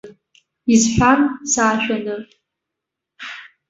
Исҳәан 0.73 1.19
саашәаны. 1.51 2.15